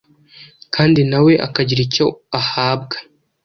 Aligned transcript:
kandi 0.75 0.99
na 1.09 1.19
we 1.25 1.33
akagira 1.47 1.81
icyo 1.87 2.05
ahabwa. 2.39 2.95